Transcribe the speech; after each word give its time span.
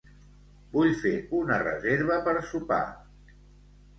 Vull 0.77 0.93
fer 1.01 1.11
una 1.41 1.59
reserva 1.67 2.17
per 2.29 2.35
sopar. 2.53 2.83